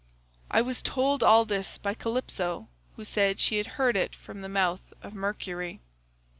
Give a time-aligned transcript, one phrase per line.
[0.49, 4.49] "I was told all this by Calypso, who said she had heard it from the
[4.49, 5.79] mouth of Mercury.